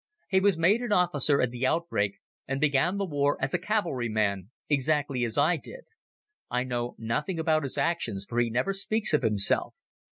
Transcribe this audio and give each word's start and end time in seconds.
He 0.29 0.39
was 0.39 0.57
made 0.57 0.81
an 0.81 0.91
officer 0.91 1.39
at 1.43 1.51
the 1.51 1.67
outbreak 1.67 2.17
and 2.47 2.59
began 2.59 2.97
the 2.97 3.05
war 3.05 3.37
as 3.39 3.53
a 3.53 3.59
cavalry 3.59 4.09
man 4.09 4.49
exactly 4.67 5.23
as 5.23 5.37
I 5.37 5.57
did. 5.57 5.81
I 6.49 6.63
know 6.63 6.95
nothing 6.97 7.37
about 7.37 7.61
his 7.61 7.77
actions 7.77 8.25
for 8.27 8.39
he 8.39 8.49
never 8.49 8.73
speaks 8.73 9.13
of 9.13 9.21
himself. 9.21 9.75